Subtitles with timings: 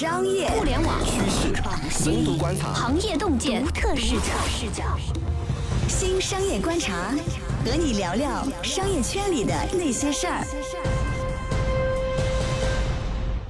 [0.00, 1.52] 商业、互联网趋势、
[1.90, 4.32] 深度观察、行业洞见、独特视角。
[4.48, 4.82] 视角。
[5.88, 7.10] 新商业观察，
[7.66, 10.42] 和你聊聊商业圈里的那些事儿。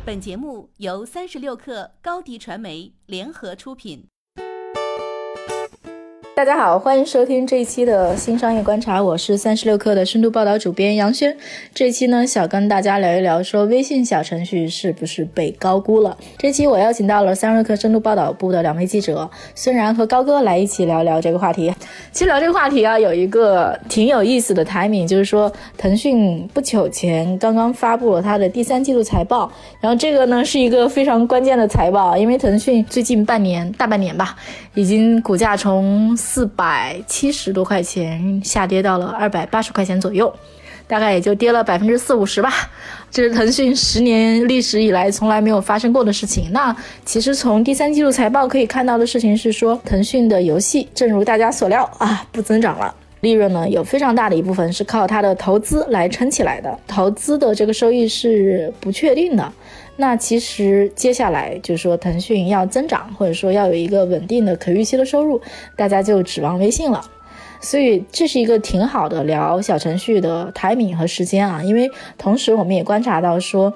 [0.04, 4.04] 本节目由三十六克高低传媒联合出品。
[6.40, 11.36] 大家好，欢迎收听这一期的新商业观察，我是三十六氪的深度报道主编杨轩。
[11.74, 16.16] 这期呢，想跟大家聊一聊，说微信小程序是不是被高估了？
[16.38, 21.70] 这期我邀请到了三十六氪深度报道部的两位记者孙然和高哥来一起聊聊这个话题。
[22.10, 34.34] 其实聊这个话题啊，有一个挺有意思的 timing，就是说腾讯不久前刚刚发布了它的第三季度财报，然后这个呢是一个非常关键的财报，因为腾讯最近半年大半年吧，
[34.72, 40.32] 已经股价从四百七十多块钱下跌到了二百八十块钱左右，
[40.86, 42.52] 大概也就跌了百分之四五十吧。
[43.10, 46.44] 这是腾讯十年历史以来从来没有发生过的事情。
[46.52, 52.94] 那其实从第三季度财报可以看到的事情是说，腾讯的游戏正如大家所料啊，不增长了。
[53.22, 59.52] 利润呢，有非常大的一部分是靠它的投资来撑起来的，投资的这个收益是不确定的。
[60.01, 65.39] 那其实接下来就是说，腾讯要增长，或者说要有一个稳定的可预期的收入，
[65.77, 67.05] 大家就指望微信了。
[67.61, 73.71] 所以这是一个挺好的聊小程序的 timing 和时间啊，因为同时我们也观察到说，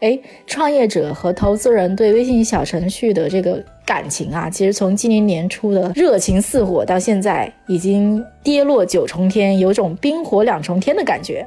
[0.00, 11.46] 哎，创业者和投资人对微信小程序的这个感情啊，其实从今年年初的热情似火，到现在已经跌落九重天，有种冰火两重天的感觉。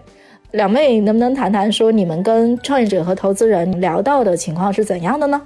[0.54, 5.42] 两位能不能谈谈说你们跟创业者和投资人聊到的情况是怎样的呢？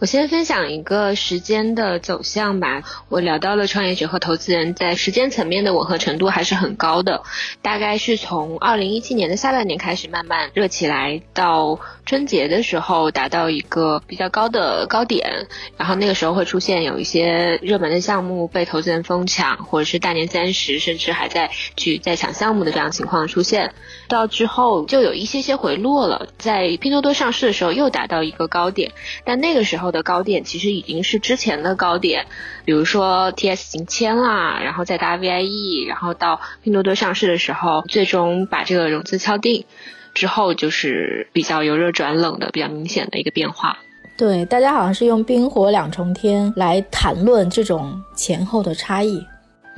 [0.00, 2.82] 我先分享一个时间的走向吧。
[3.10, 7.22] 我聊到了创业者和投资人在时间层面的吻合程度还是很高的，
[7.60, 23.74] 大概是从二零一七年的下半年开始慢慢热起来，到春节的时候达到一个比较高的高点，然后那个时候会出现有一些热门的项目被投资人疯抢，或者是大年三十甚至还在去在抢项目的这样情况出现，
[24.08, 28.92] 到之后就有一些些回落了，在拼多多上市的时候又达到一个高点，
[29.26, 29.89] 但那个时候。
[29.90, 32.26] 的高点其实已经是之前的高点，
[32.64, 39.64] 比如说 T S 已经签啦，然后再搭 V I E，然后到拼多多上市的时候，最终把这个融资敲定
[40.14, 43.78] 之后，就是比较由热转冷的比较明显的一个变化。
[44.16, 49.24] 对，大家好像是用冰火两重天来谈论这种前后的差异。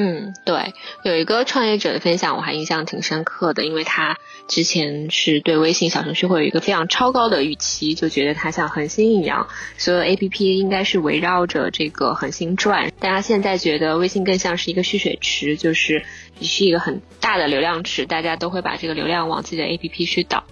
[0.05, 0.75] 嗯，对，
[1.05, 4.19] 有一个创业者的分享我还印象挺深刻的，因为他
[4.49, 9.47] 之前是对微信小程序会有一个非常超高的预期，就觉得它像恒星一样，
[9.79, 12.91] 所有 A P P 应该是围绕着这个恒星转。
[12.99, 16.03] 但他现在觉得微信更像是一个蓄水池，就是
[16.41, 20.43] 你是一个很大的流量池，大家都会把这个流量往自己的 A P P 去导。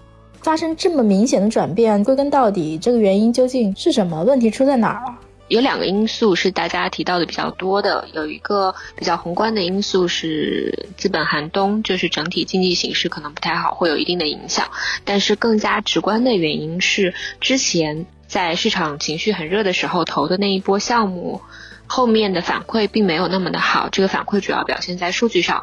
[0.42, 4.22] 发生这么明显的转变，归根到底，这个原因究竟是什么？
[4.22, 5.18] 问题出在哪儿了？
[5.50, 14.68] 有两个因素是大家提到的比较多的，有一个比较宏观的因素是资本寒冬，就是整体经济形势可能不太好，会有一定的影响。
[15.04, 21.40] 但是更加直观的原因是，之前在市场情绪很热的时候投的那一波项目，
[21.88, 23.88] 后面的反馈并没有那么的好。
[23.90, 25.60] 这个反馈主要表现在数据上。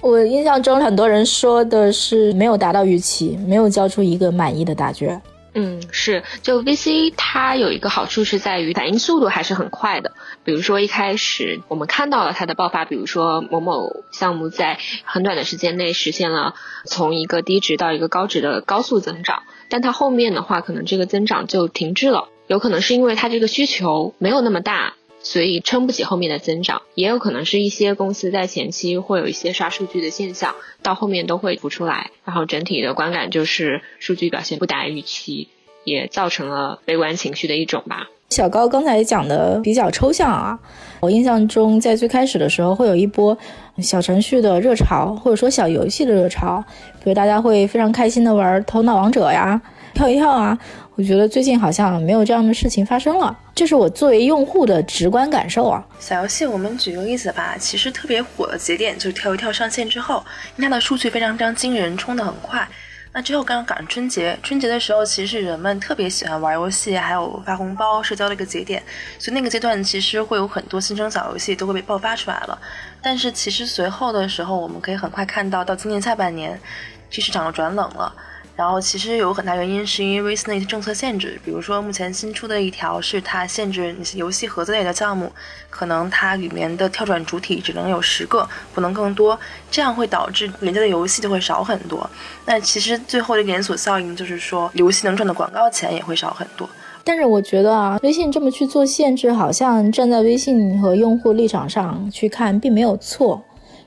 [0.00, 5.20] 我印象中很多人说的是没有达到预期，没有交出一个满意的答卷。
[5.54, 10.12] 嗯，是，就 VC 它有一个好处是在于反应速度还是很快的。
[10.44, 16.54] 比如说一开始我们看到了它的爆发，比如说某某项目在很短的时间内实现了
[16.84, 24.94] 从一个低值到一个高值的高速增长，但它后面的话可能这个增长就停滞了，有可能是因为它这个需求没有那么大。
[25.30, 35.48] 所以撑不起后面的增长，也有可能是一些公司在前期会有一些刷数据的现象，到后面都会浮出来，然后整体的观感就是数据表现不达预期，
[35.84, 38.08] 也造成了悲观情绪的一种吧。
[38.30, 40.58] 小高刚才讲的比较抽象啊，
[41.00, 43.36] 我印象中在最开始的时候会有一波
[43.82, 46.64] 小程序的热潮，或者说小游戏的热潮，
[47.04, 49.60] 比如大家会非常开心的玩头脑王者呀。
[49.94, 50.56] 跳一跳啊！
[50.98, 55.86] 我觉得最近好像没有这样的事情发生了，这是我作为用户的直观感受啊。
[56.00, 57.54] 小游戏，我们举个例子吧。
[57.56, 60.24] 其实特别火的节点就是跳一跳上线之后，
[60.56, 62.68] 它的数据非常非常惊人，冲得很快。
[63.12, 68.82] 那之后刚刚赶上春节，春节的时候其实是人们特别喜欢玩游戏，还有发红包、社交的一个节点，
[69.20, 72.58] 所以那个阶段其实会有很多新生小游戏都会被爆发出来了。
[73.00, 76.60] 但是其实随后的时候，我们可以很快看到，到今年下半年，
[77.08, 78.12] 这市场转冷了。
[78.58, 85.30] 然后其实有很大原因是因为 Snake 政策限制，比如说目前新出的一条是它限制游戏盒子类的项目，
[85.70, 89.38] 可能它里面的跳转主体只能有十个，不能更多，
[89.70, 92.10] 这样会导致连接的游戏就会少很多。
[92.46, 96.68] 那其实最后的连锁效应就是说，游戏能赚的广告钱也会少很多。
[97.04, 103.40] 但是我觉得啊，微信这么去做限制，好像站在微信和用户立场上去看，并没有错。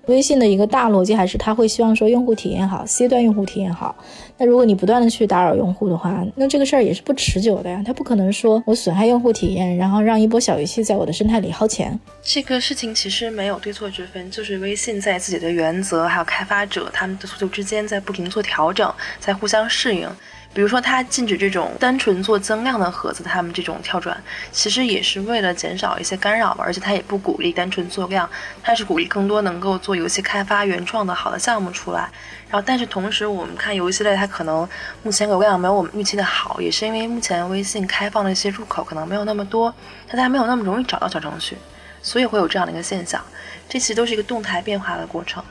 [0.07, 3.95] 微信的一个大逻辑还是，他会希望说用户体验好，C 端用户体验好。
[4.37, 7.83] 那如果你不断的去打扰用户的话，那这个事儿也是不持久的呀。
[7.85, 11.97] 他不可能说我损害用户体验，然后让一波小游戏在我的生态里薅钱。
[12.23, 20.09] 这个事情其实没有对错之分，就是微信在自己的原则还有开发者他们的诉求之间在不停做调整，在互相适应。
[20.53, 24.21] 比如说，它禁止这种单纯做增量的盒子，他们这种跳转，
[24.51, 26.63] 其实也是为了减少一些干扰吧。
[26.65, 28.29] 而且它也不鼓励单纯做量，
[28.61, 32.09] 它是鼓励更多能够做游戏开发、原创的好的项目出来。
[32.49, 34.67] 然后，但是同时，我们看游戏类，它可能
[35.03, 39.73] 目前流量没有我们预期的好，也是因为目前微信开放的一些入口可能没有那么多，
[40.09, 41.57] 大家没有那么容易找到小程序，
[42.01, 43.23] 所以会有这样的一个现象。
[43.69, 45.41] 这其实都是一个动态变化的过程。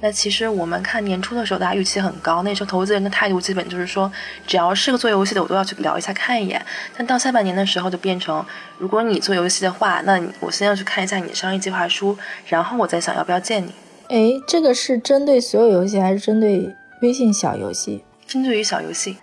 [0.00, 4.10] 那其实我们看年初的时候，大家预期很高，那时候投资人的态度基本就是说，
[4.46, 6.64] 只要是个做游戏的，我都要去聊一下看一眼。
[6.96, 8.44] 但到下半年的时候，就变成，
[8.78, 12.16] 如果你做游戏的话，那我先要去看一下你的商业计划书，
[12.46, 13.72] 然后我再想要不要见你。
[14.08, 18.04] 哎，这个是针对所有游戏，还是针对微信小游戏？
[18.26, 19.16] 针对于小游戏。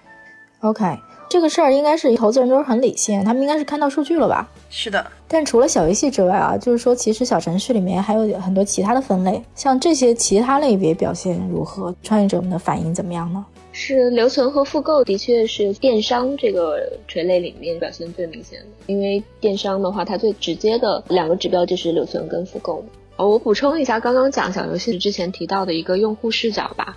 [0.60, 1.00] OK。
[1.28, 4.48] 这个事儿应该是投资人都是很理性，他们应该是看到数据了吧？
[4.70, 5.12] 是的。
[5.28, 11.94] 但除了小游戏之外啊，就是说其实小程序里面还有很多其他的分类，像这些其他类别表现如何？
[12.04, 13.46] 创业者们的反应怎么样呢？
[13.72, 18.66] 是留存和复购，的确是电商这个垂类里面表现最明显的。
[18.86, 22.86] 因为电商的话，它最直接的两个指标就是留存跟复购。
[23.18, 26.96] 哦，我补充一下，刚刚讲小游戏之前提到的一个用户视角吧。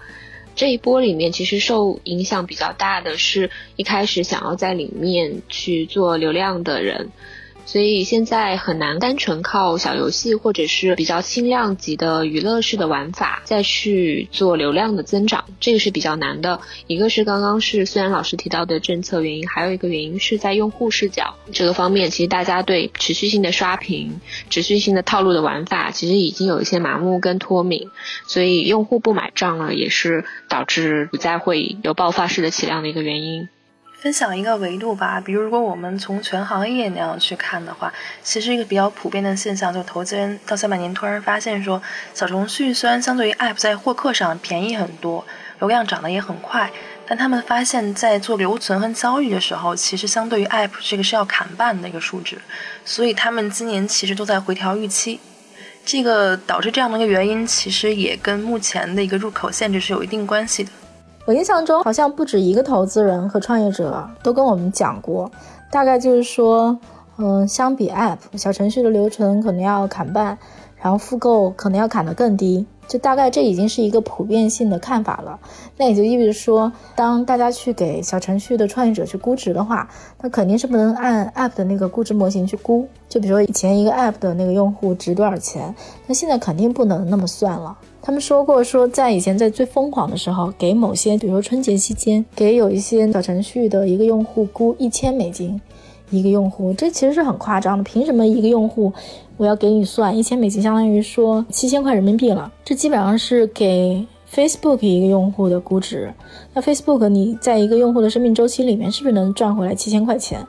[0.55, 7.11] 这一波里面，其实受影响比较大的是一开始想要在里面去做流量的人。
[7.69, 16.63] 所以现在很难单纯靠小游戏或者是比较轻量级的娱乐式的玩法再去做流量的增长，这个是比较难的。
[16.87, 24.19] 一个是刚刚是虽然老师提到的政策原因，还有一个原因是在用户视角这个方面，其实大家对持续性的刷屏、
[24.49, 27.91] 持续性的套路的玩法，其实已经有一些麻木跟脱敏，
[28.27, 33.51] 所以用户不买账了，也是导致不再会有爆发式的起量的一个原因。
[34.01, 37.93] 分享一个维度吧，比如如果我们从全行业那样去看的话，
[38.23, 41.83] 其实一个比较普遍的现象，就投资人到下半年突然发现说，
[42.15, 45.27] 小程序虽然相对于 App 在获客上便宜很多，
[45.59, 46.71] 流量涨得也很快，
[47.09, 52.41] 但他们发现，在做留存和交易的时候，其实相对于 App 这个是要砍半的一个数值，
[52.85, 55.19] 所以他们今年其实都在回调预期，
[55.85, 60.71] 这个导致这样的一个原因，其实也跟目前的一个入口限制是有一定关系的。
[61.29, 65.31] 我印象中好像不止一个投资人和创业者都跟我们讲过，
[65.71, 66.79] 大概就是说，
[67.19, 70.39] 嗯，相比 App 小程序的流程可能要砍半，
[70.79, 75.39] 然后复购可能要砍得更低，就大概这已经是一个普遍性的看法了。
[75.77, 79.89] 那也就意味着说，当大家去给小程序的创业者去估值的话，
[80.23, 82.89] 那肯定是不能按 App 的那个估值模型去估。
[83.09, 85.75] 就比如说以前一个 App 的那个用户值多少钱，
[86.07, 87.77] 那现在肯定不能那么算了。
[88.01, 95.61] 他们说过，说在以前在最疯狂的时候，给某些，比如说春节期间，给有一些小程序的一个用户估一千美金
[96.11, 97.85] 一个用户，这其实是很夸张的。
[97.85, 98.93] 凭什么一个用户
[99.39, 102.53] 我要给你算一千美金，相当于说七千块人民币了？
[102.65, 106.13] 这基本上是给 Facebook 一个用户的估值。
[106.53, 110.45] 那 Facebook 你在一个用户的生命周期里面，是不是能赚回来七千块钱？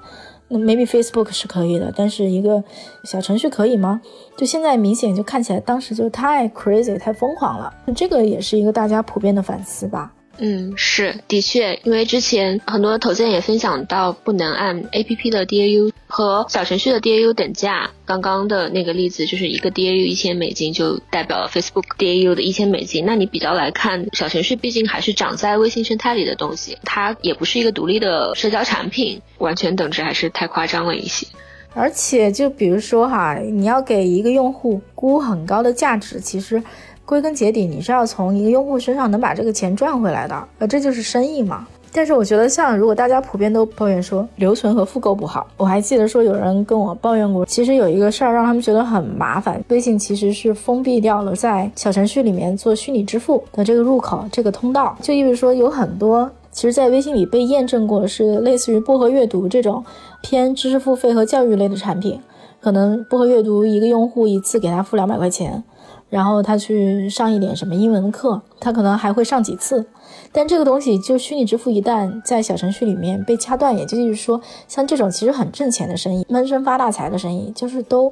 [0.48, 2.64] 那 maybe Facebook 是可以的，但是一个
[3.04, 4.02] 小程序可以吗？
[4.36, 7.72] 就现在明显就看起来，当时就太 crazy 太疯狂了。
[7.86, 10.12] 那这个也是一个大家普遍的反思吧。
[10.42, 17.92] 嗯，是的确，因为之前很多投资人也分享到，不能按 A P P 的 D A U 和小程序的 D A U 等价。
[18.06, 23.06] 刚刚的那个例子，就是一个 D A U 一千美金，就代表了 Facebook D A U 的一千美金。
[23.06, 31.28] 那你比较来看，小程序毕竟还是长在微信生态里的东西，它也不是一个独立的社交产品，完全等值还是太夸张了一些。
[31.74, 36.64] 而且，就比如说哈，你要给一个用户估很高的价值，其实。
[37.09, 41.68] 归根结底，你是要从一个用户身上能把这个钱赚回来的，呃，这就是生意嘛。
[41.92, 49.59] 但是我觉得，像如果大家普遍都抱怨说留存和复购不好，我还记得说有人跟我抱怨过，其实有一个事儿让他们觉得很麻烦。
[49.69, 59.83] 微信其实是封闭掉了在小程序里面做虚拟支付的这个入口、这个通道，就意味说有很多其实在微信里被验证过是类似于薄荷阅读这种
[60.21, 62.19] 偏知识付费和教育类的产品，
[62.61, 65.63] 可能薄荷阅读一个用户一次给他付两百块钱。
[66.09, 69.85] 然后他去上一点什么英文课，他可能还会上几次。
[70.31, 78.11] 但这个东西就虚拟支付一旦在小程序里面被掐断，也就是说，像这种其实很挣钱的生意、闷声发大财的生意，就是都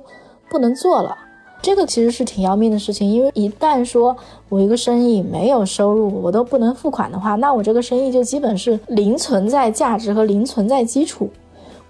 [0.50, 1.16] 不能做了。
[1.60, 4.16] 这个其实是挺要命的事情，因为一旦说
[4.48, 11.30] 我一个生意没有收入，我都不能付款的话，那我这个生意就基本是零存在价值和零存在基础。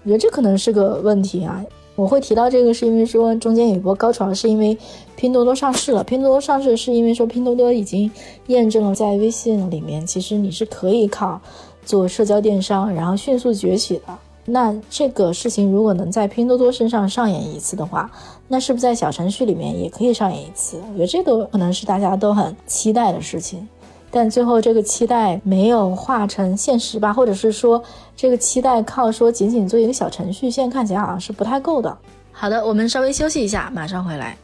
[0.02, 1.62] 我觉得这可能是个问题啊。
[1.98, 4.78] 我会提到这个，是因为说中间有一波高潮，是因为
[5.16, 6.04] 拼多多上市了。
[6.04, 8.08] 拼多多上市是因为说拼多多已经
[8.46, 11.40] 验证了在微信里面，其实你是可以靠
[11.84, 14.16] 做社交电商，然后迅速崛起的。
[14.44, 18.08] 那这个事情如果能在拼多多身上上演一次的话，
[18.46, 20.80] 那是不是在小程序里面也可以上演一次？
[20.92, 23.68] 我觉得这个可能是大家都很期待的事情。
[24.10, 27.82] 但最后这个期待没有化成现实吧，或者是说
[28.16, 31.98] 这个期待靠说仅仅做一个小程序，现在看起来好像是不太够的。
[32.32, 34.36] 好的，我们稍微休息一下，马上回来。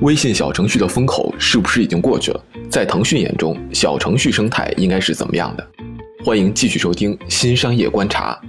[0.00, 2.40] 微信小程序的风口是不是已经过去了？
[2.70, 5.66] 在腾讯眼中，小程序生态应该是怎么样的？
[6.24, 8.40] 欢迎继续收听《新商业观察》。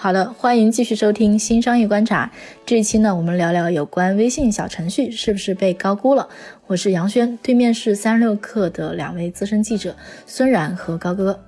[0.00, 2.30] 好的，欢迎继续收听《新商业观察》。
[2.64, 6.28] 这一期呢，我们聊聊有关微信小程序是不是被高估了。
[6.68, 11.40] 我是杨轩，对面是三十六氪的两位资深记者孙然和高哥。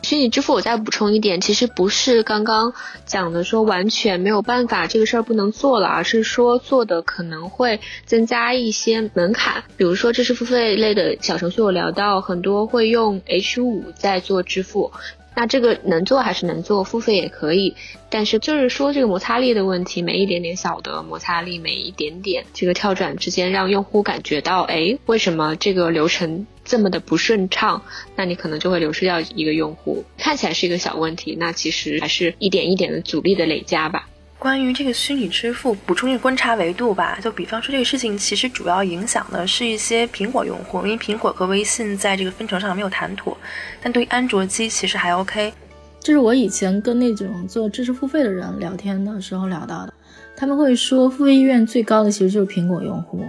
[0.00, 2.72] 虚拟支付，我再补充一点，其实不是刚刚
[3.04, 9.62] 讲的说完全没有办法，这个事儿不能做了，而是说做的可能会增加一些门槛。
[9.76, 14.90] 比如说知识付费类的小程序，我聊到很多会用 H 五在做支付。
[15.34, 17.76] 那这个能做还是能做，付费也可以，
[18.10, 27.82] 但是就是说这个摩擦力的问题，每一点点小的摩擦力，每一点点这个跳转之间，让用户感觉到，哎，为什么这个流程这么的不顺畅？
[28.16, 34.09] 那你可能就会流失掉一个用户，看起来是一个小问题，那其实还是一点一点的阻力的累加吧。
[34.40, 37.18] 关于这个虚拟支付，补充一个观察维度吧。
[37.22, 43.36] 就比方说，这个事情其实主要影响的是一些苹果用户，因为苹果和微信在这个分成上没有谈妥。
[43.82, 45.52] 但对于安卓机，其实还 OK。
[46.00, 49.92] 这是我以前跟那种做知识付费的人聊天的时候聊到的，
[50.34, 53.22] 他们会说，付费意愿最高的其实就是苹果用户。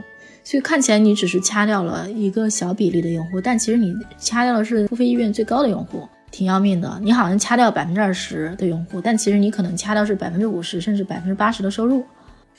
[0.46, 6.08] 所以看起来你只是掐掉了一个小比例的用户，但其实你掐掉的是付费意愿最高的用户。
[6.32, 12.06] 挺要命的，你好像掐掉百分之二十的用户，但其实你可能掐掉是百分之五十甚至百分之八十的收入。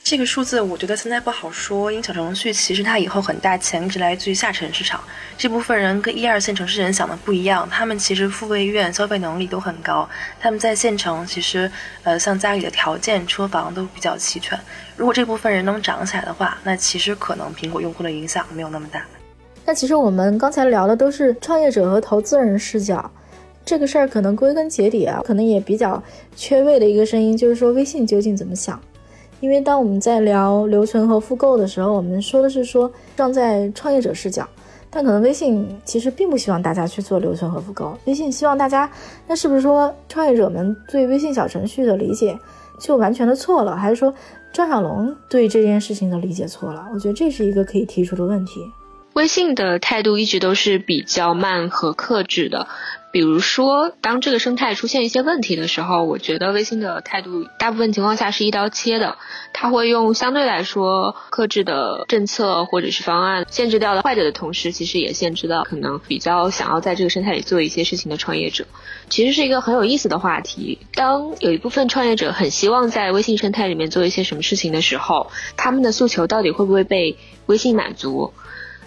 [0.03, 5.01] 这个数字我觉得现在不好说，因为小程序其实它以后很大潜质来自于下沉市场，
[5.37, 10.07] 这部分人跟一二线城市人想的不一样，他们其实付费意愿、消费能力都很高，
[10.41, 11.71] 他们在县城其实
[12.03, 14.59] 呃像家里的条件、车房都比较齐全。
[14.97, 19.05] 如果这部分人能涨起来的话，那其实可能苹果用户的影响没有那么大。
[19.63, 23.09] 那其实我们刚才聊的都是创业者和投资人视角。
[23.65, 26.01] 这个事儿可能归根结底啊，可能也比较
[26.35, 28.79] 缺位的一个声音，就是说微信究竟怎么想？
[29.39, 34.47] 因为当我们在聊留存和复购的时候，我们说的是说站在创业者视角，
[34.89, 37.97] 但可能微信其实并不希望大家去做留存和复购。
[38.05, 38.89] 微信希望大家，
[39.27, 42.37] 那是不是说创业者们对微信小程序的理解
[42.79, 43.75] 就完全的错了？
[43.75, 44.13] 还是说
[44.53, 46.87] 张小龙对这件事情的理解错了？
[46.93, 48.61] 我觉得这是一个可以提出的问题。
[49.13, 52.67] 微信的态度一直都是比较慢和克制的。
[53.11, 59.19] 比如说，当这个生态出现一些问题的时候，我觉得微信的态度大部分情况下是一刀切的，
[59.53, 68.65] 他会用相对来说克制的政策或者是方案，限制掉了坏者的同时，其实也限制了可能比较想要在这个生态里做一些事情的创业者。
[69.09, 70.79] 其实是一个很有意思的话题。
[70.95, 77.15] 当有一部分创业者很希望在微信生态里面做一些什么事情的时候，他们的诉求到底会不会被
[77.45, 78.33] 微信满足？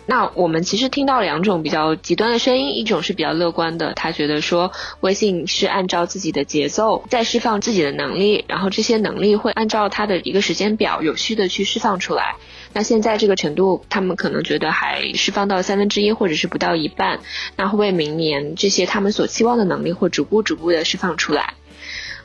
[0.06, 12.36] 那我们其实听到两种比较极端的声音，一种是比较乐观的，他觉得说微信是按照自己的节奏在释放自己的能力，然后这些能力会按照他的一个时间表有序的去释放出来。
[12.72, 17.18] 那现在这个程度，他们可能觉得还释放到三分之一或者是不到一半，
[17.56, 21.54] 那会不会明年这些他们所期望的能力会逐步逐步的释放出来？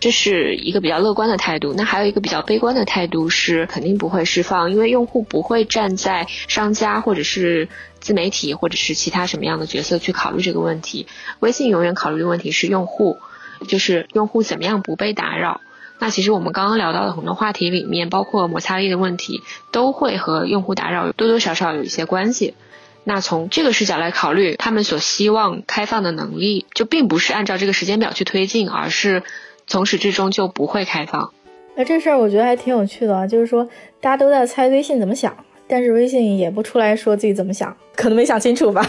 [0.02, 11.06] 这是一个比较乐观的态度，那还有一个比较悲观的态度是肯定不会释放，因为用户不会站在商家或者是自媒体或者是其他什么样的角色去考虑这个问题。
[11.40, 13.20] 微信永远考虑的问题是用户，
[13.68, 15.62] 就是用户怎么样不被打扰。
[16.00, 22.56] 那其实我们刚刚聊到的很多话题里面，包括摩擦力的问题，都会和用户打扰多多少少有一些关系。
[23.04, 29.22] 那从这个视角来考虑，他们所希望开放的能力，就并不是按照这个时间表去推进，而是。
[29.68, 31.34] 从始至终就不会开放，
[31.76, 33.68] 那这事儿我觉得还挺有趣的啊，就是说
[34.00, 35.36] 大家都在猜微信怎么想，
[35.68, 38.86] 但是微信也不出来说自己怎么想，可能没想清楚吧。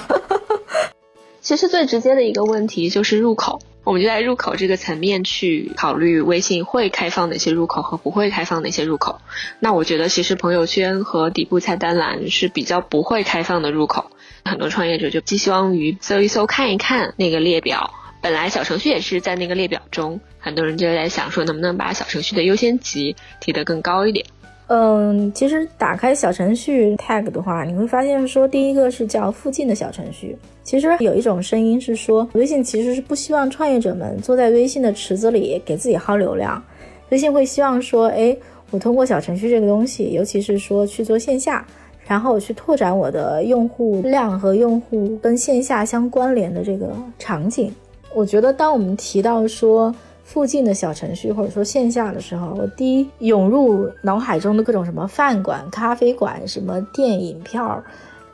[1.41, 9.21] 其实最直接的一个问题就是入口，我们就在入口这个层面去考虑微信会开放哪些入口和不会开放哪些入口。
[9.59, 14.11] 那我觉得其实朋友圈和底部菜单栏是比较不会开放的入口，
[14.45, 17.93] 很多创业者就寄希望于搜一搜看一看那个列表。
[18.23, 24.25] 本来小程序也是在那个列表中，很多人就在想说，能不能把小程序的优先级提得更高一点。
[24.69, 30.38] 嗯，其实打开小程序 tag 的话，你会发现说，第一个是叫附近的小程序。
[30.62, 36.62] 其实有一种声音是说，微信其实是不希望创业者们坐在微信的池子里给自己薅流量。
[37.11, 38.35] 微信会希望说，哎，
[38.71, 41.67] 我通过小程序这个东西，尤其是说去做线下，
[42.07, 47.71] 然后去拓展我的用户量和用户跟线下相关联的这个场景。
[48.14, 57.83] 我觉得，当我们提到说，附近的小程序，或者说线下的时候，我第一涌入脑海中的各种什么饭馆、咖啡馆、什么电影票，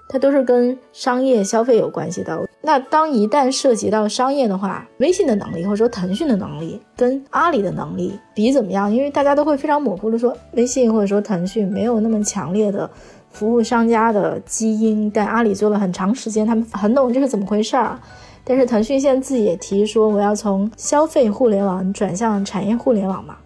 [0.09, 2.47] 它都是跟商业消费有关系的。
[2.61, 8.93] 那当一旦涉及到商业的话，微信的能力或者说腾讯的能力跟阿里的能力比怎么样？
[8.93, 12.91] 因为大家都会非常模糊的说，微信或者说腾讯没有那么强烈的
[13.31, 17.99] 服务商家的基因，但阿里做了很长时间，他们很懂这是怎么回事儿。
[18.49, 23.37] 但是腾讯现在自己也提说，我要从消费互联网转向产业互联网嘛？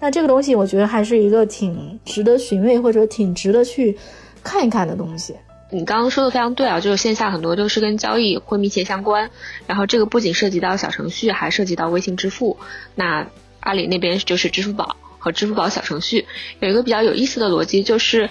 [0.00, 3.96] 那这个东西我觉得还是一个挺值得寻味或者挺值得去
[4.42, 5.36] 看一看的东西。
[5.70, 9.30] 你刚刚说的非常对啊，就是线下很多都是跟交易会密切相关，
[9.68, 12.56] 然后这个不仅涉及到小程序，还涉及到微信支付。
[12.96, 13.28] 那
[13.60, 14.96] 阿里那边就是支付宝。
[15.20, 16.26] 和支付宝小程序
[16.58, 18.28] 有一个比较有意思的逻辑，就是，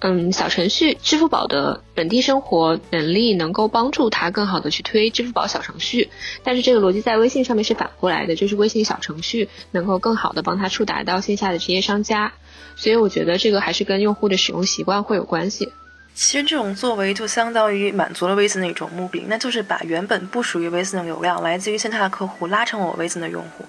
[0.00, 6.10] 嗯，小程序支付宝的本地生活能力能够帮助它更好的去推支付宝小程序，
[6.42, 12.32] 但是这个逻辑在微信上面是反过来的，就是微信小程序能够更好的帮它触达到线下的职业商家，
[12.76, 15.72] 所以我觉得这个还是跟用户的使用习惯会有关系。
[16.14, 23.64] 其实这种作为就相当于满足了微信的一种目的，那就是把原本不属于微信的流量，来自于线下的客户拉成我微信的用户。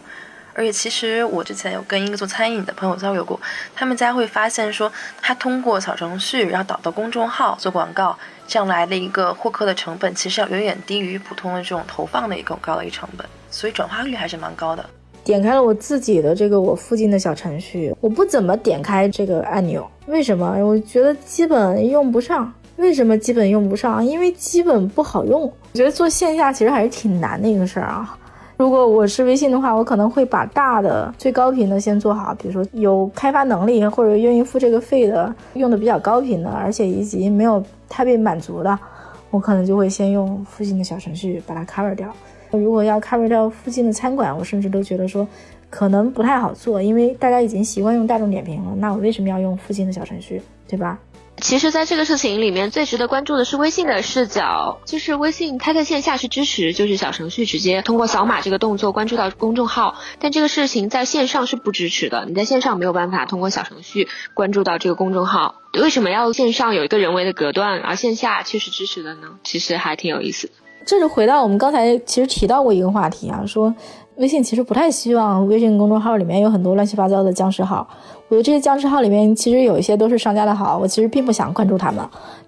[0.53, 3.39] 而且其实我之前有跟一个做餐饮的朋友交流过，
[3.75, 4.91] 他们家会发现说，
[5.21, 8.17] 他通过小程序然后导到公众号做广告，
[8.47, 14.85] 这样来的一个获客的成本，其实要远远低于普通的这种投放的一个广告的一个成本，所以转化率还是蛮高的。
[15.23, 20.57] 点开了我自己的这个我附近的小程序，我不怎么点开这个按钮，为什么？
[20.63, 22.53] 我觉得基本用不上。
[22.77, 24.03] 为什么基本用不上？
[24.03, 25.41] 因为基本不好用。
[25.43, 28.17] 我觉得做线下其实还是挺难的一个事儿啊。
[28.55, 38.79] 如果我是微信的话，我可能会把大的、最高频的先做好，比如说有开发能力或者愿意付这个费的，用的比较高频的，而且以及没有太被满足的，
[39.31, 42.07] 我可能就会先用附近的小程序把它 cover 掉。
[42.51, 45.27] 如果要 cover 掉附近的餐馆，我甚至都觉得说
[45.71, 50.99] 可能不太好做，因为大家已经习惯用大众点评了，那我为什么要用附近的小程序，对吧？
[51.41, 65.55] 其实，在这个事情里面，最值得关注的是微信的视角，就是微信它在线下是支持，就是小程序直接通过扫码这个动作关注到公众号，但这个事情在线上是不支持的，你在线上没有办法通过小程序关注到这个公众号。
[65.81, 69.31] 为什么要线上有一个人为的隔断，而线下却是支持的呢？
[69.43, 70.53] 其实还挺有意思的。
[70.85, 73.73] 这就回到我们刚才其实提到过一个话题啊，说。
[74.17, 77.87] 微信其实不太希望微信公众号里面有很多乱七八糟的僵尸号。
[78.27, 81.97] 我觉得这些僵尸号里面其实有一些都是商家的好，我其实并不想关注他们，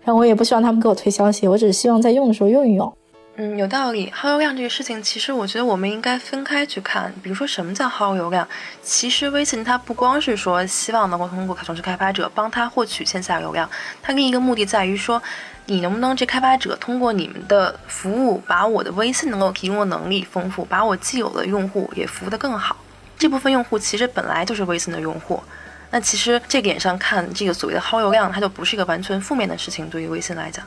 [0.04, 2.92] 然后我也不希望他们给我推消息，我只是希望在用的时候用一用。
[3.38, 4.10] 嗯，有道理。
[4.14, 7.14] 耗油量这个事情，其实我觉得我们应该分开去看。
[7.22, 8.48] 比如说，什么叫耗油量？
[8.82, 13.70] 其实微信它不光是说希望能够通过程序开发者帮他获取线下流量，
[14.02, 15.22] 它另一个目的在于说。
[15.68, 22.76] 你能不能这开发者通过你们的服务，把我的微信能够提供的能力丰富，把我既有的用户也服务得更好？
[23.18, 25.42] 这部分用户其实本来就是微信的用户，
[25.90, 30.64] 那其实这点上看，这个所谓的耗油量，它就不是一个完全负面的事情，对于微信来讲。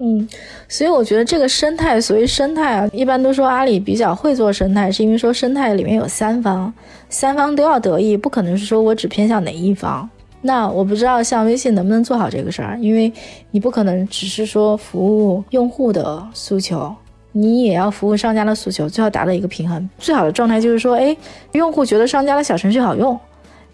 [0.00, 0.28] 嗯，
[0.68, 6.72] 所以我觉得这个生态，所谓生态啊，一般都说阿里比较会做生态，是因为说生态里面有三方，
[7.08, 10.08] 三方都要得益，不可能是说我只偏向哪一方。
[10.40, 13.12] 那我不知道像微信能不能做好这个事儿，因为
[13.50, 16.94] 你不可能只是说服务用户的诉求，
[17.32, 19.88] 你也要服务商家的诉求，最好达到一个平衡。
[19.98, 21.16] 最好的状态就是说，哎，
[21.52, 23.18] 用户觉得商家的小程序好用，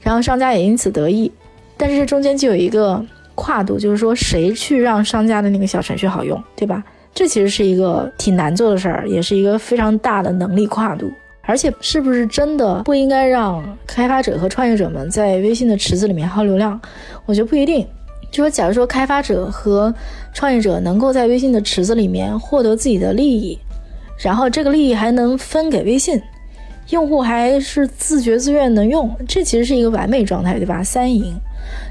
[0.01, 1.31] 然后商家也因此得益。
[1.77, 6.83] 但是这中间就有一个跨度，就是说谁去让商家的那个小程序好用，对吧？
[7.13, 11.11] 这其实是一个挺难做的事儿，也是一个非常大的能力跨度。
[11.47, 16.81] 而且是不是真的不应该让开发者和创业者们在微信的池子里面薅流量？
[17.27, 17.87] 我觉得不一定。
[18.31, 19.95] 就说假如说开发者和
[20.33, 23.57] 创业者能够在微信的池子里面获得自己的利益，
[24.19, 26.21] 然后这个利益还能分给微信，
[26.91, 30.83] 用户还是自觉自愿能用，这其实是一个完美状态，对吧？
[30.83, 31.33] 三赢。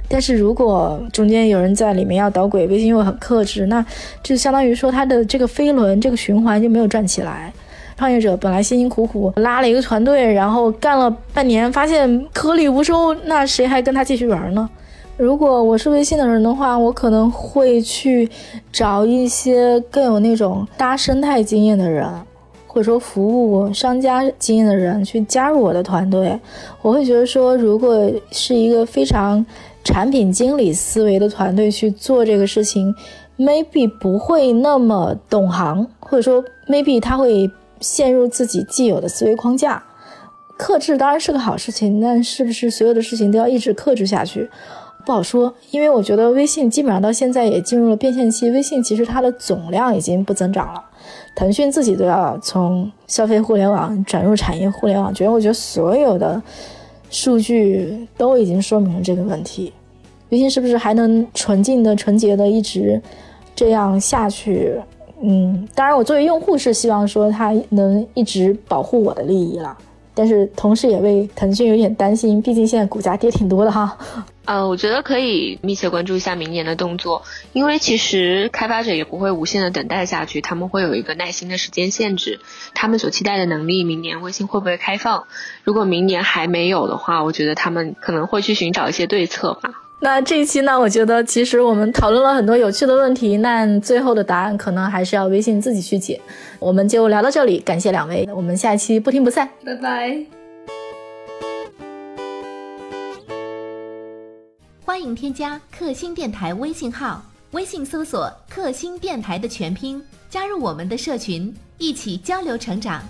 [0.09, 3.85] 但是如果中间有人在里面要捣鬼，微信又很克制，那
[4.21, 7.53] 就相当于说它的这个飞轮、这个循环就没有转起来。
[7.97, 14.69] 创业者本来辛辛苦苦拉了一个团队，然后干了半年，发现颗粒无收，那谁还跟他继续玩呢？
[15.15, 18.27] 如果我是微信的人的话，我可能会去
[18.71, 22.09] 找一些更有那种搭生态经验的人，
[22.65, 26.37] 或者说服务商家经验的人去加入我的团队。
[26.81, 29.45] 我会觉得说，如果是一个非常
[29.83, 32.93] 产品经理思维的团队去做这个事情
[33.37, 37.49] ，maybe 不会那么懂行，或者说 maybe 他会
[37.83, 39.83] 陷入自己既有的思维框架。
[40.57, 44.49] 克制当然是个好事情，但是不是所有的事情都要一直克制下去，
[45.05, 45.53] 不好说。
[45.71, 50.83] 因为我觉得微信基本上到现在也进入了变现期，微信其实它的总量已经不增长了。
[51.35, 56.41] 腾讯自己都要从消费互联网转入产业互联网，觉得我觉得所有的
[57.09, 59.73] 数据都已经说明了这个问题。
[60.29, 63.01] 微信是不是还能纯净的、纯洁的一直
[63.55, 64.79] 这样下去？
[65.25, 69.77] 嗯，当然，我作为用户是希望说它能一直保护我的利益了，
[70.13, 73.97] 但是同时也为腾讯有点担心，毕竟现在股价跌挺多的哈。
[74.43, 82.41] 呃，我觉得可以密切关注一下明年的动作，因为其实开发者也不会无限的等待下去，他们会有一个耐心的时间限制。
[82.73, 85.27] 他们所期待的能力，明年微信会不会开放？
[85.63, 89.71] 如果明年还没有的话，我觉得他们可能会去寻找一些对策吧。
[89.99, 96.19] 那这一期呢，我觉得其实我们讨论了很多有趣的问题，那最后的答案可能还是要微信自己去解。
[96.59, 100.25] 我们就聊到这里，感谢两位，我们下期不听不散，拜拜。
[104.85, 113.01] 欢迎添加克星电台微信号，微信搜索“克星电台”的全拼，加入我们的社群，一起交流成长。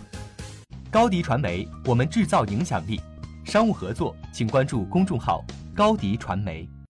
[0.92, 3.02] 高迪传媒，我们制造影响力。
[3.46, 5.44] 商务合作，请关注公众号
[5.76, 6.68] “高迪传媒”。